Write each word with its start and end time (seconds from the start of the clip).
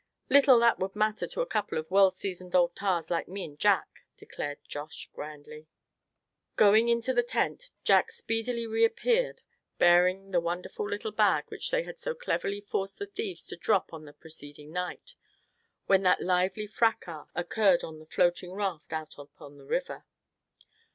"Little 0.31 0.57
that 0.61 0.79
would 0.79 0.95
matter 0.95 1.27
to 1.27 1.41
a 1.41 1.45
couple 1.45 1.77
of 1.77 1.91
well 1.91 2.09
seasoned 2.09 2.55
old 2.55 2.75
tars 2.75 3.11
like 3.11 3.27
me'n 3.27 3.55
Jack!" 3.55 3.99
declared 4.17 4.57
Josh 4.67 5.07
grandly. 5.13 5.67
Going 6.55 6.89
into 6.89 7.13
the 7.13 7.21
tent 7.21 7.69
Jack 7.83 8.11
speedily 8.11 8.65
reappeared 8.65 9.43
bearing 9.77 10.31
the 10.31 10.41
wonderful 10.41 10.89
little 10.89 11.11
bag 11.11 11.43
which 11.49 11.69
they 11.69 11.83
had 11.83 11.99
so 11.99 12.15
cleverly 12.15 12.61
forced 12.61 12.97
the 12.97 13.05
thieves 13.05 13.45
to 13.45 13.55
drop 13.55 13.93
on 13.93 14.05
the 14.05 14.13
preceding 14.13 14.71
night, 14.73 15.13
when 15.85 16.01
that 16.01 16.19
lively 16.19 16.65
fracas 16.65 17.27
occurred 17.35 17.83
on 17.83 17.99
the 17.99 18.07
floating 18.07 18.53
raft 18.53 18.91
out 18.91 19.19
upon 19.19 19.59
the 19.59 19.65
river. 19.65 20.05